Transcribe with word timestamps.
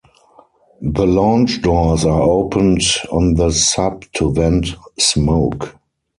The 0.81 1.05
launch 1.05 1.61
doors 1.61 2.05
are 2.05 2.21
opened 2.23 2.81
on 3.11 3.35
the 3.35 3.51
sub 3.51 4.03
to 4.13 4.33
vent 4.33 4.69
smoke. 4.97 5.75